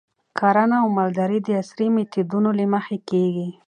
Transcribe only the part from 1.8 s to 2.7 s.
میتودونو له